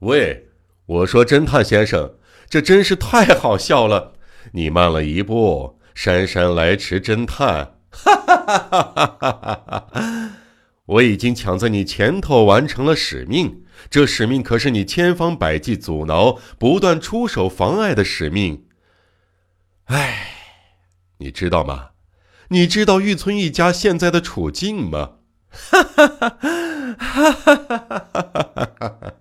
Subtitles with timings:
[0.00, 0.48] 喂，
[0.84, 2.16] 我说侦探先生，
[2.50, 4.12] 这真是太好笑了！
[4.52, 7.78] 你慢了一步，姗姗来迟，侦探。
[7.90, 10.30] 哈哈哈哈哈哈！
[10.84, 18.66] 我已经抢在你前头完成了使命，这使命可是你千方百计阻挠、不断出手妨碍的使命。
[19.84, 20.41] 哎，
[21.22, 21.90] 你知道吗？
[22.48, 25.18] 你知道玉村一家现在的处境吗？
[25.50, 26.28] 哈哈哈
[26.98, 29.14] 哈哈哈！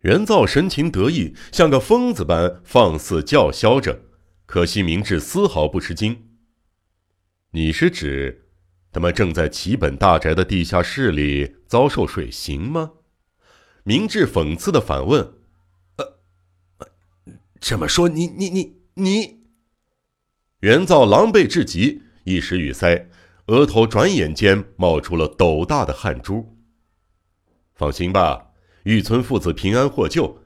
[0.00, 4.00] 人造神情得意，像个疯子般放肆叫嚣着。
[4.46, 6.28] 可惜明智丝毫不吃惊。
[7.50, 8.46] 你是指，
[8.90, 12.92] 他们正在齐本大宅的地下室里遭受水刑吗？
[13.82, 15.34] 明智讽刺的反问。
[15.96, 16.18] 呃，
[17.60, 19.43] 这么说，你你你你，
[20.64, 23.10] 袁造狼狈至极，一时语塞，
[23.48, 26.56] 额头转眼间冒出了斗大的汗珠。
[27.74, 28.46] 放心吧。
[28.84, 30.38] 玉村父子平安获救，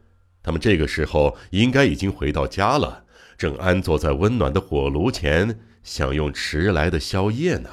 [0.43, 3.05] 他们这个时候应该已经回到家了，
[3.37, 7.71] 正安坐在温暖的火炉前享用迟来的宵夜呢。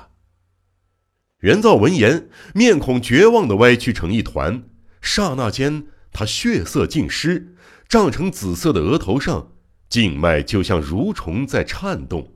[1.40, 4.62] 袁造闻言，面孔绝望的歪曲成一团，
[5.02, 7.56] 刹那间，他血色尽失，
[7.90, 9.54] 涨成紫色的额头上，
[9.90, 12.34] 静脉就像蠕虫在颤动。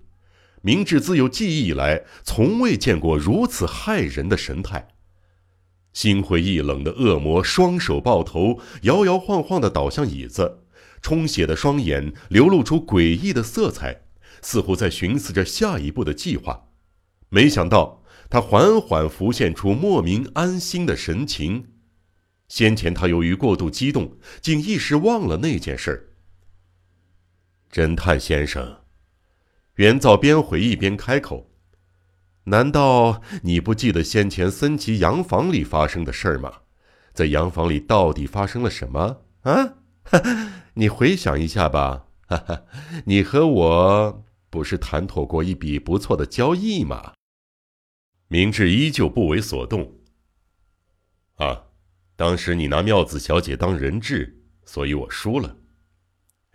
[0.62, 4.90] 明智自有记忆以来，从未见过如此骇人的神态。
[5.94, 10.64] 心灰意冷的恶魔双手抱头，摇摇晃晃地倒向椅子，
[11.02, 14.04] 充血的双眼流露出诡异的色彩，
[14.42, 16.68] 似乎在寻思着下一步的计划。
[17.30, 21.70] 没想到，他缓缓浮现出莫名安心的神情。
[22.48, 26.06] 先前他由于过度激动，竟一时忘了那件事儿。
[27.72, 28.79] 侦探先生，
[29.80, 31.50] 袁造边回忆边开口。
[32.44, 36.54] 难道你不记得先前森崎洋房里发生的事儿吗？
[37.14, 39.76] 在洋房里到底发生了什么啊？
[40.76, 42.08] 你回想一下吧。
[42.28, 42.64] 哈哈，
[43.06, 47.14] 你和我不是谈妥过一笔不错的交易吗？
[48.28, 49.94] 明智依旧不为所动。
[51.36, 51.68] 啊，
[52.18, 55.56] 当时你拿妙子小姐当人质，所以我输了。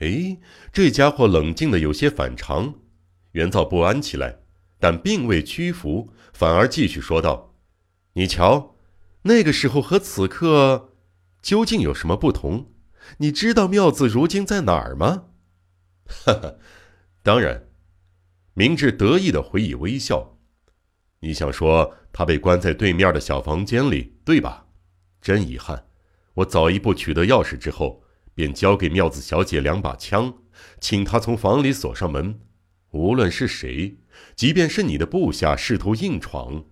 [0.01, 0.37] 哎，
[0.71, 2.75] 这家伙冷静的有些反常，
[3.35, 4.41] 元造不安起来。
[4.81, 7.55] 但并未屈服，反而继续说道
[8.15, 8.75] ：“你瞧，
[9.23, 10.93] 那个时候和此刻
[11.41, 12.73] 究竟有什么不同？
[13.19, 15.27] 你知道妙子如今在哪儿吗
[16.05, 16.55] ？”“哈哈，
[17.23, 17.69] 当然。”
[18.53, 20.39] 明智得意的回以微笑。
[21.21, 24.67] “你想说他被关在对面的小房间里，对吧？
[25.23, 25.87] 真遗憾，
[26.35, 30.35] 我早一步取得钥匙之后，便交给妙子小姐两把枪，
[30.79, 32.41] 请她从房里锁上门。
[32.95, 33.99] 无论是谁。”
[34.37, 36.65] 即便是你的部下试图硬闯，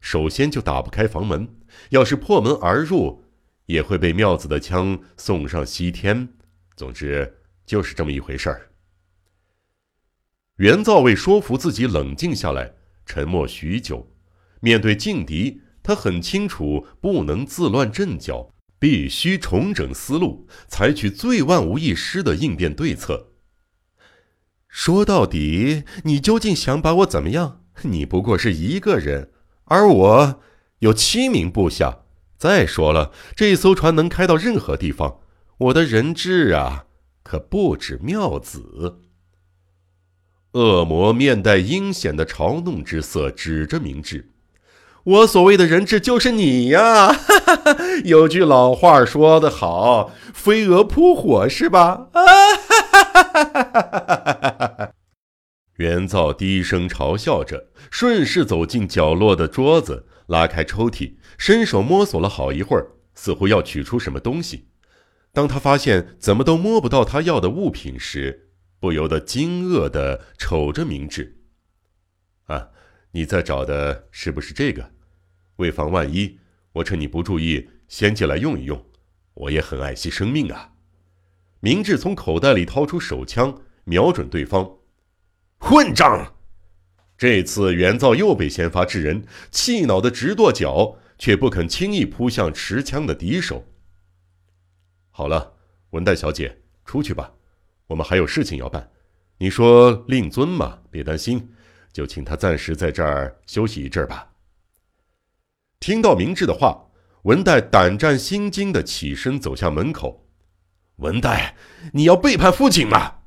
[0.00, 1.46] 首先就打不开房门；
[1.90, 3.24] 要是破门而入，
[3.66, 6.28] 也会被妙子的枪送上西天。
[6.76, 8.70] 总之，就是这么一回事儿。
[10.56, 12.74] 袁造为说服自己冷静下来，
[13.04, 14.14] 沉默许久。
[14.60, 23.33] 面对劲敌，他很清楚不能自乱阵脚，必须重整思路，采取最万无一失的应变对策。
[24.74, 27.60] 说到底，你究竟想把我怎么样？
[27.82, 29.30] 你不过是一个人，
[29.66, 30.40] 而我
[30.80, 31.98] 有七名部下。
[32.36, 35.18] 再说了，这艘船能开到任何地方，
[35.58, 36.86] 我的人质啊，
[37.22, 38.98] 可不止妙子。
[40.54, 44.32] 恶魔面带阴险的嘲弄之色，指着明智
[45.04, 47.16] ：“我所谓的人质就是你呀！
[48.04, 52.22] 有句老话说得好，飞蛾扑火，是吧？”啊！
[55.78, 64.68] 袁造低声嘲笑着，顺势走进角落的桌子，拉开抽屉，伸手摸索了好一会儿，似乎要取出什么东西。
[65.32, 71.40] 当他发现怎么都摸不到他要的物品时，不由得惊愕地瞅着明智
[72.46, 72.68] ：“啊，
[73.10, 74.92] 你在找的是不是这个？
[75.56, 76.38] 为防万一，
[76.74, 78.86] 我趁你不注意先借来用一用。
[79.34, 80.70] 我也很爱惜生命啊。”
[81.64, 84.70] 明智从口袋里掏出手枪，瞄准对方。
[85.56, 86.34] 混账！
[87.16, 93.64] 这次袁造又被先发制人，气恼的直跺脚，却不肯轻易扑向持枪的敌手。
[95.10, 95.54] 好了，
[95.92, 97.32] 文代小姐，出去吧，
[97.86, 98.90] 我们还有事情要办。
[99.38, 101.48] 你说令尊嘛，别担心，
[101.94, 104.34] 就请他暂时在这儿休息一阵吧。
[105.80, 106.90] 听到明智的话，
[107.22, 110.23] 文代胆战心惊的起身走向门口。
[110.96, 111.56] 文代，
[111.92, 113.18] 你要背叛父亲吗？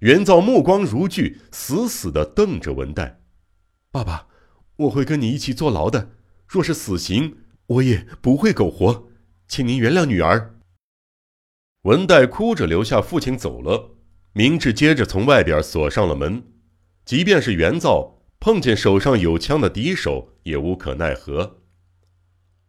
[0.00, 3.20] 袁造目光如炬，死死的瞪着文代。
[3.90, 4.26] 爸爸，
[4.76, 6.10] 我会跟你一起坐牢的。
[6.46, 9.08] 若是死刑，我也不会苟活，
[9.48, 10.58] 请您原谅女儿。
[11.82, 13.96] 文代哭着留下父亲走了。
[14.32, 16.42] 明智接着从外边锁上了门。
[17.04, 21.62] 即便是袁造碰见手上有枪的敌手，也无可奈何。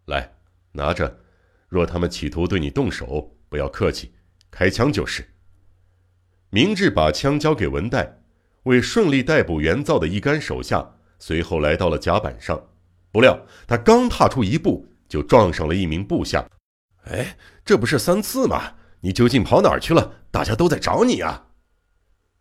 [0.06, 0.36] 来，
[0.74, 1.20] 拿着。
[1.68, 4.12] 若他们企图对你动手，不要客气，
[4.52, 5.26] 开枪就是。
[6.50, 8.20] 明智把枪交给文代，
[8.64, 12.62] 为顺利逮捕袁造的一干手下，随后来到了甲板上。
[13.12, 16.48] 不料他刚踏出一步，就撞上了一名部下。
[17.06, 18.74] 哎，这不是三次吗？
[19.02, 20.16] 你究竟跑哪儿去了？
[20.32, 21.48] 大家都在找你啊！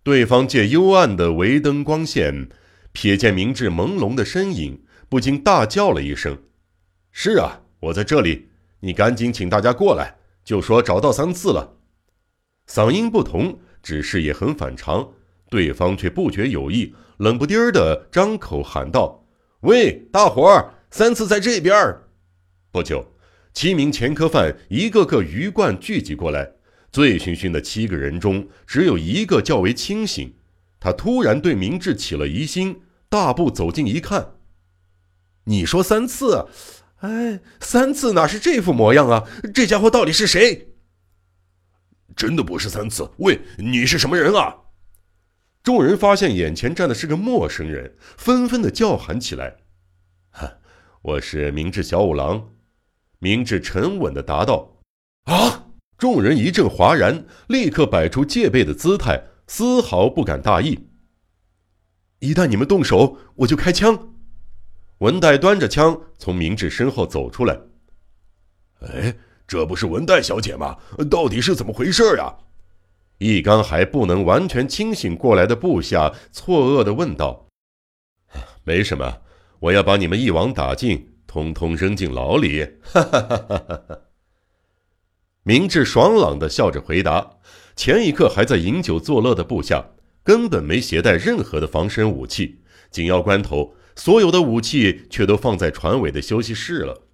[0.02, 2.48] 对方借幽暗的围灯光线，
[2.92, 6.38] 瞥见明智朦胧的身影，不禁大叫了一声
[7.12, 8.48] ：“是啊，我在这里！
[8.80, 11.76] 你赶紧请大家过来，就说找到三次了。”
[12.66, 13.58] 嗓音不同。
[13.82, 15.12] 只是也很反常，
[15.48, 19.24] 对方却不觉有意，冷不丁儿的张口喊道
[19.62, 22.08] ：“喂，大伙儿，三次在这边儿。”
[22.72, 23.14] 不久，
[23.54, 26.54] 七名前科犯一个个鱼贯聚集过来。
[26.90, 30.34] 醉醺醺的七个人中，只有一个较为清醒。
[30.80, 34.34] 他突然对明智起了疑心，大步走近一看
[35.46, 36.48] ：“你说三次？
[36.98, 39.24] 哎，三次哪是这副模样啊？
[39.54, 40.74] 这家伙到底是谁？”
[42.16, 43.10] 真的不是三次。
[43.18, 44.54] 喂，你是什么人啊？
[45.62, 49.56] 众人发现眼前站的是个陌生人，纷纷的叫喊起来
[50.30, 50.58] ：“哈，
[51.02, 52.52] 我是明智小五郎。”
[53.18, 54.78] 明智沉稳的答道
[55.24, 55.64] ：“啊！”
[55.98, 60.88] 众人一阵哗然，立刻摆出戒备的姿态，丝毫不敢大意。
[62.18, 64.15] 一旦你们动手，我就开枪。
[64.98, 67.58] 文代端着枪从明智身后走出来。
[68.80, 69.14] 哎。
[69.48, 70.76] 这不是文代小姐吗？
[71.08, 72.34] 到底是怎么回事呀？
[73.18, 77.46] 一刚还不能完全清醒过来的部下错愕的问道
[78.66, 79.18] ：“没什么，
[79.60, 83.98] 我要把你们一网打尽，通通扔进牢里。”哈哈哈哈哈！
[85.44, 87.36] 明智爽朗的笑着回答。
[87.76, 89.90] 前一刻还在饮酒作乐的部下，
[90.24, 92.64] 根本没携带任何的防身武器。
[92.90, 97.08] 紧要关头，所有的武器却都放在船尾的休息室了。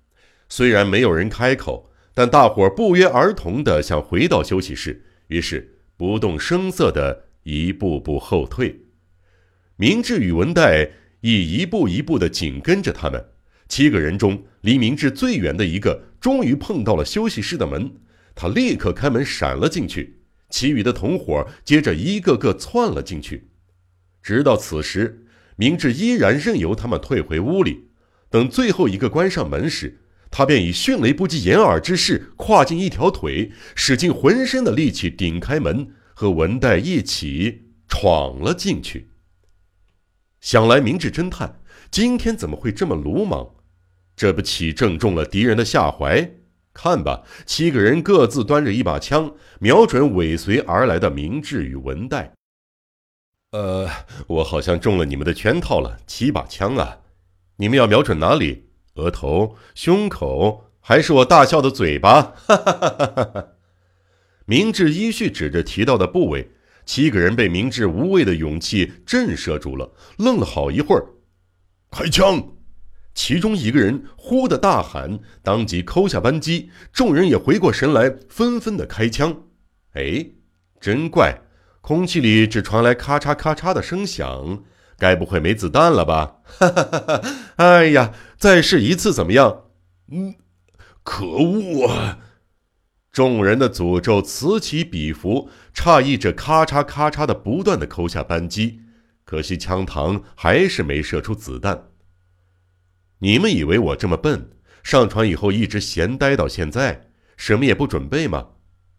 [0.49, 1.89] 虽然没有人开口。
[2.15, 8.83] 但大伙不约而同地想回到休息室，于是不动声色地一步步后退。
[9.77, 10.91] 明智与文代
[11.23, 13.25] 亦一步一步地紧跟着他们。
[13.67, 17.91] 七个人中，离明智最远的一个终于碰到了休息室的门，
[18.35, 20.19] 他立刻开门闪了进去。
[20.51, 23.49] 其余的同伙接着一个个窜了进去。
[24.23, 25.25] 直到此时，
[25.57, 27.89] 明智依然任由他们退回屋里。
[28.31, 30.01] 等最后一个关上门时，
[30.31, 39.09] 他便以迅雷不及掩耳之势跨进一条腿，使尽浑身的力气顶开门，和文代一起闯了进去。
[40.41, 41.61] 想来明智侦探
[41.91, 43.51] 今天怎么会这么鲁莽？
[44.17, 46.31] 这不岂正中了敌人的下怀？
[46.75, 52.33] 看吧，七个人各自端着一把枪，瞄准尾随而来的明智与文代。
[53.53, 53.89] 呃，
[54.27, 55.99] 我好像中了你们的圈套了。
[56.07, 57.01] 七把枪啊，
[57.57, 58.71] 你们要瞄准哪里？
[58.95, 62.23] 额头、胸口，还是我大笑的嘴巴？
[62.23, 63.49] 哈哈哈哈哈哈！
[64.47, 66.51] 明智依序指着提到的部位，
[66.87, 71.05] 七个人被明智无畏的勇气震慑住了，愣了好一会儿。
[71.91, 72.55] 开枪！
[73.15, 79.43] 其中一个人忽的大喊，当即扣下扳机，众人也回过神来，纷纷的开枪。
[79.93, 80.27] 哎，
[80.81, 81.42] 真怪，
[81.83, 84.65] 空气里只传来咔嚓咔嚓的声响。
[84.99, 86.37] 该不会没子弹了吧？
[86.45, 87.23] 哈哈哈哈！
[87.57, 89.65] 哎呀，再试一次怎么样？
[90.13, 90.37] 嗯，
[91.03, 92.19] 可恶啊！
[93.11, 98.83] 众人的诅咒此起彼伏，诧异着咔嚓咔嚓的不断的扣下扳机，
[99.25, 101.89] 可惜枪膛还是没射出子弹。
[103.19, 104.53] 你们以为我这么笨，
[104.85, 108.51] 上船以后一直闲待到现在，什么也不准备吗？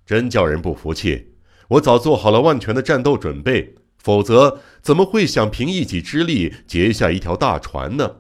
[0.05, 1.32] 真叫人不服气！
[1.69, 3.75] 我早做好了万全的战斗准备。
[3.97, 8.17] 否则，怎么会想凭一己之力劫下一条大船呢？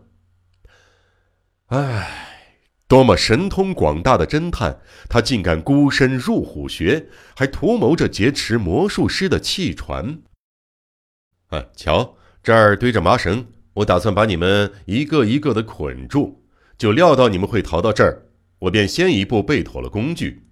[1.65, 2.55] 唉，
[2.87, 10.19] 多么神通广大的侦探，他竟敢孤身入虎穴，还图谋着劫持魔术师的汽船。
[11.47, 16.45] 啊，瞧，这儿堆着麻绳，我打算把你们一个一个的捆住。
[16.77, 18.27] 就料到你们会逃到这儿，
[18.59, 20.47] 我便先一步备妥了工具。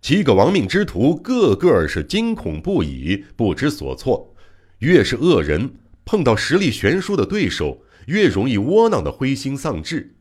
[0.00, 4.34] 七个亡命之徒个个是惊恐不已，不知所措。
[4.78, 5.74] 越是恶人
[6.04, 10.14] 碰到实力悬殊的对手，越容易窝囊的灰心丧志。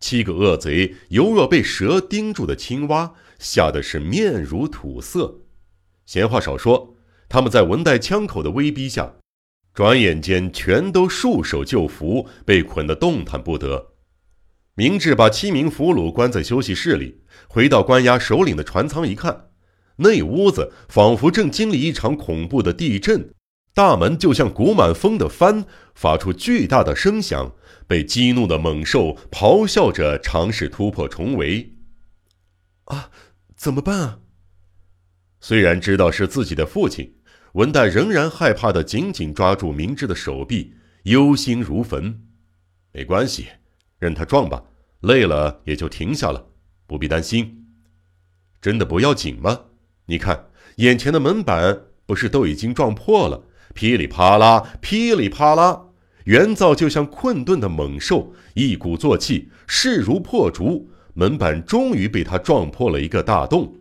[0.00, 5.42] 七个恶贼犹若被蛇盯住的青蛙，吓得是面如土色。
[6.06, 6.96] 闲话少说，
[7.28, 9.14] 他们在文代枪口的威逼下，
[9.72, 13.89] 转眼间全都束手就缚，被捆得动弹不得。
[14.74, 19.50] 明智把七名俘虏关在休息室里，回到关押首领的船舱一看，
[19.96, 23.34] 那屋子仿佛正经历一场恐怖的地震，
[23.74, 27.54] 大门就像鼓满风的帆，发出巨大的声响。
[27.86, 31.74] 被激怒的猛兽咆哮着尝试突破重围。
[32.84, 33.10] 啊，
[33.56, 34.20] 怎么办啊？
[35.40, 37.16] 虽然知道是自己的父亲，
[37.54, 42.28] 文代仍然害怕的紧紧抓住明智的手臂，忧心如焚。
[42.92, 43.48] 没关系，
[44.00, 44.64] 任他撞吧，
[45.02, 46.46] 累了也就停下了，
[46.88, 47.66] 不必担心。
[48.60, 49.60] 真的不要紧吗？
[50.06, 53.44] 你看，眼前的门板不是都已经撞破了？
[53.74, 55.86] 噼里啪啦，噼里啪啦。
[56.24, 63.76] 原造就像困顿的猛兽，一鼓作气，势如破竹，门板终于被他撞破了一个大洞。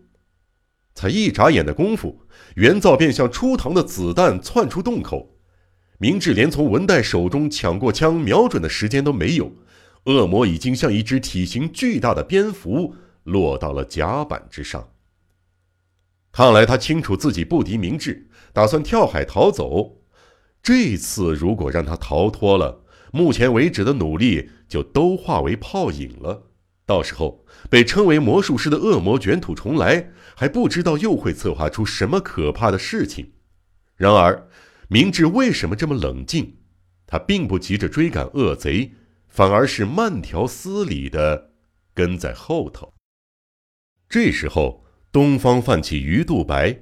[0.95, 2.21] 才一眨眼的功夫，
[2.55, 5.37] 原造便像出膛的子弹窜出洞口。
[5.97, 9.51] 明智连从文代手中抢过枪，瞄准的时间都没有，
[10.05, 14.89] 恶魔已经像一只体型巨大的蝙蝠落到了甲板之上。
[16.31, 19.97] 看来他清楚自己不敌明智，打算跳海逃走。
[20.61, 26.43] 这次如果让他逃脱了，目前为止的努力就都化为泡影了。
[26.85, 33.31] 到时候被称为魔术师的恶魔卷土重来，还不知道又会策划出什么可怕的事情。
[33.95, 34.47] 然而，
[34.87, 36.57] 明智为什么这么冷静？
[37.05, 38.93] 他并不急着追赶恶贼，
[39.29, 41.51] 反而是慢条斯理的
[41.93, 42.93] 跟在后头。
[44.09, 46.79] 这时候，东方泛起鱼肚白，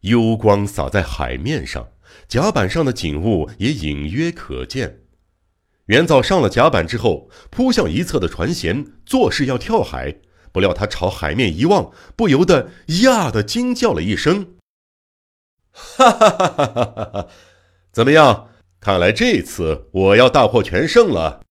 [0.00, 1.88] 幽光洒在海面上。
[2.28, 5.00] 甲板上的景物也隐约可见。
[5.86, 10.20] 元造上了甲板之后，扑向一侧的船舷，作势要跳海。
[10.52, 12.70] 不料他朝海面一望，不由得
[13.02, 14.54] 呀的惊叫了一声
[15.72, 17.28] ：“哈哈哈哈哈哈！
[17.90, 18.50] 怎么样？
[18.78, 21.43] 看来这次我要大获全胜了。”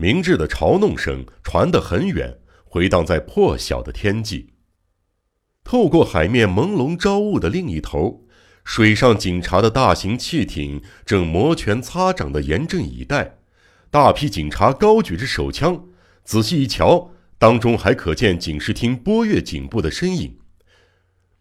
[0.00, 4.54] 明智的嘲弄声传得很远，回荡在破晓的天际。
[5.64, 8.24] 透过海面朦胧朝雾的另一头。
[8.64, 13.38] 水上警察的大型汽艇正摩拳擦掌地严阵以待，
[13.90, 15.86] 大批警察高举着手枪。
[16.22, 20.38] 仔细一瞧，当中还可见警视厅波月警部的身影。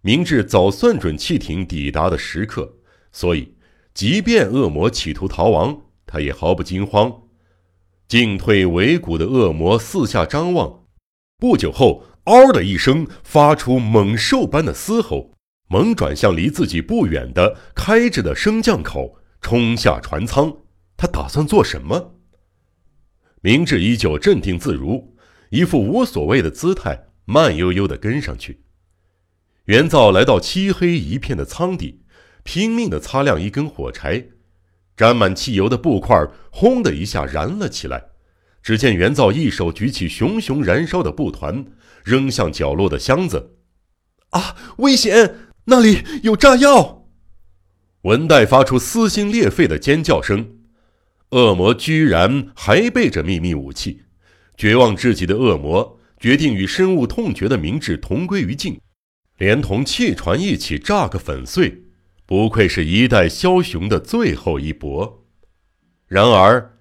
[0.02, 2.78] 明智早算准汽艇抵达的时刻，
[3.12, 3.54] 所以
[3.94, 7.27] 即便恶魔企图逃亡，他也毫不惊慌。
[8.08, 10.86] 进退维谷的恶魔四下张望，
[11.38, 15.34] 不久后，嗷的一声，发出猛兽般的嘶吼。
[15.70, 20.56] 猛转向离自己不远的开着的升降口，冲下船舱。
[20.96, 22.16] 他打算做什么？
[23.42, 25.14] 明智依旧镇定自如，
[25.50, 28.64] 一副无所谓的姿态，慢悠悠地跟上去。
[29.66, 32.04] 元造来到漆黑一片的舱底，
[32.44, 34.26] 拼命地擦亮一根火柴，
[34.98, 38.04] 沾满汽油的布块轰的一下燃了起来。
[38.62, 41.64] 只见元造一手举起熊熊燃烧的布团，
[42.04, 43.56] 扔向角落的箱子。
[44.32, 45.36] 啊，危险！
[45.66, 47.08] 那里有炸药！
[48.02, 50.58] 文代发出撕心裂肺的尖叫声。
[51.32, 54.02] 恶魔居然还背着秘密武器，
[54.58, 58.80] 绝望至极的恶魔决定与深恶痛绝的明智同归于尽，
[59.38, 61.84] 连同汽船一起炸个粉碎。
[62.28, 65.26] 不愧是一代枭雄的最后一搏。
[66.06, 66.78] 然而，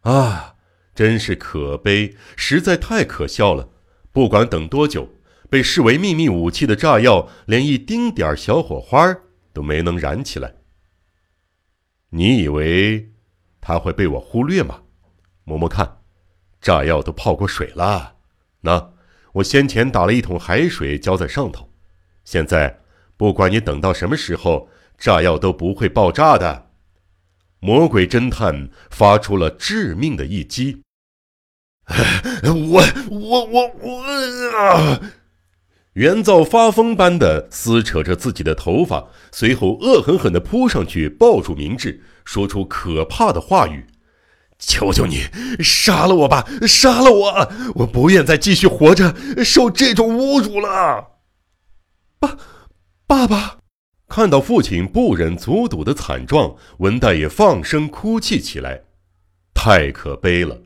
[0.00, 0.56] 啊，
[0.94, 3.70] 真是可悲，实在太可笑了。
[4.12, 5.14] 不管等多久。
[5.50, 9.16] 被视为秘密武器的炸药，连一丁点儿小火花
[9.54, 10.56] 都没能燃起来。
[12.10, 13.12] 你以为
[13.58, 14.82] 他会被我忽略吗？
[15.44, 16.00] 摸摸看，
[16.60, 18.16] 炸药都泡过水了。
[18.60, 18.92] 那
[19.32, 21.72] 我先前打了一桶海水浇在上头，
[22.24, 22.80] 现在
[23.16, 26.66] 不管你等到什么时候，炸药都不会爆炸的。
[27.60, 30.82] 魔鬼侦探发出了致命的一击。
[32.44, 34.02] 我我我我
[34.58, 35.00] 啊！
[35.94, 43.86] 元造发疯般的撕扯着自己的头发，随后恶狠狠地扑上去抱住明智，说出可怕的话语
[44.60, 45.24] ：“求求你，
[45.58, 47.52] 杀了我吧，杀了我！
[47.76, 51.08] 我不愿再继续活着，受这种侮辱了。”
[52.20, 52.36] 爸，
[53.06, 53.58] 爸爸，
[54.08, 58.82] 看到父亲不忍卒睹的惨状，文代也放声哭泣起来，
[59.54, 60.62] 太可悲了。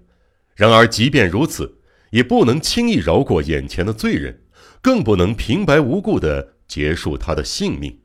[0.54, 1.80] 然而，即便如此，
[2.10, 4.38] 也不能轻易饶过眼前的罪人。
[4.80, 8.00] 更不能平白无故的结束他的性命。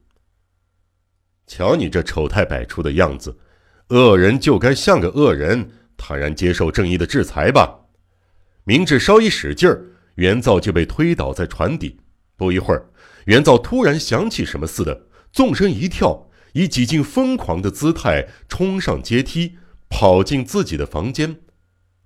[1.48, 3.36] 瞧你这丑态百出的样子，
[3.90, 7.88] 恶人就该像个恶人，坦然接受正义的制裁吧。
[8.64, 12.00] 明智稍一使劲儿，元造就被推倒在船底。
[12.36, 12.86] 不一会儿，
[13.26, 15.07] 元造突然想起什么似的，
[15.38, 19.56] 纵身一跳，以几近疯狂的姿态冲上阶梯，
[19.88, 21.42] 跑进自己的房间。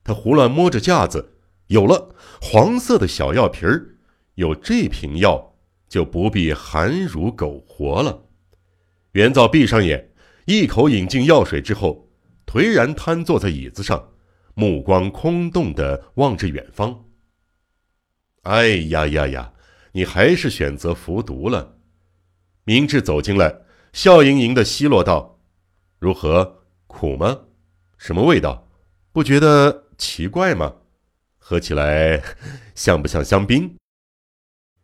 [0.04, 3.96] 他胡乱摸着架子，有了黄色的小药瓶儿，
[4.36, 5.56] 有这瓶药
[5.88, 8.26] 就不必含如苟活了。
[9.14, 10.12] 袁造闭上眼，
[10.44, 12.10] 一口饮进药水之后，
[12.46, 14.10] 颓然瘫坐在椅子上，
[14.56, 17.06] 目光空洞地望着远方。
[18.42, 19.54] 哎呀呀呀！
[19.94, 21.78] 你还是选择服毒了。
[22.64, 25.40] 明智走进来，笑盈盈的奚落道
[26.00, 26.64] ：“如何？
[26.88, 27.40] 苦吗？
[27.98, 28.68] 什么味道？
[29.12, 30.76] 不觉得奇怪吗？
[31.38, 32.22] 喝起来
[32.76, 33.76] 像不像香槟？”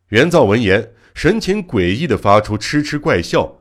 [0.09, 3.59] 袁造闻言，神情诡异的发出嗤嗤怪笑。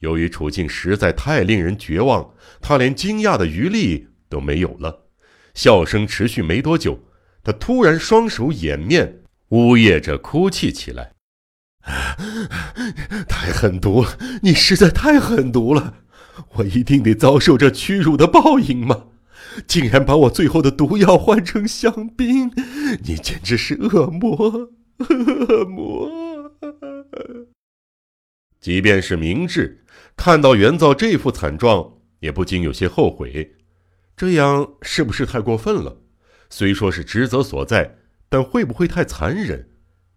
[0.00, 5.06] 由于处境实在太令人绝望，他连惊讶的余力都没有了。
[5.54, 7.00] 笑声持续没多久，
[7.42, 9.22] 他突然双手掩面。
[9.50, 11.12] 呜咽着哭泣起来，
[13.28, 14.18] 太狠毒了！
[14.42, 15.94] 你实在太狠毒了！
[16.54, 19.04] 我一定得遭受这屈辱的报应吗？
[19.66, 22.50] 竟然把我最后的毒药换成香槟！
[23.04, 24.70] 你简直是恶魔！
[24.98, 26.10] 恶魔！
[28.60, 29.84] 即便是明智
[30.16, 33.54] 看到元造这副惨状，也不禁有些后悔。
[34.16, 35.98] 这样是不是太过分了？
[36.50, 37.98] 虽说是职责所在。
[38.28, 39.68] 但会不会太残忍？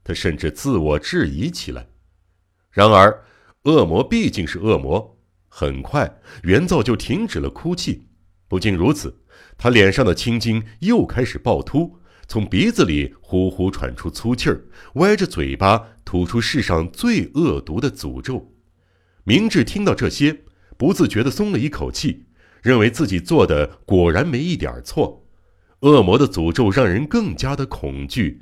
[0.09, 1.85] 他甚至自我质疑起来。
[2.71, 3.25] 然而，
[3.65, 5.19] 恶魔毕竟是恶魔。
[5.47, 8.07] 很快，原造就停止了哭泣。
[8.47, 9.21] 不仅如此，
[9.55, 18.51] 他脸上的青筋又开始暴突，从鼻子里呼呼喘出粗气儿，歪着嘴巴吐出世上最恶毒的诅咒。
[19.25, 20.41] 明智听到这些，
[20.75, 22.25] 不自觉地松了一口气，
[22.63, 25.27] 认为自己做的果然没一点错。
[25.81, 28.41] 恶魔的诅咒让人更加的恐惧，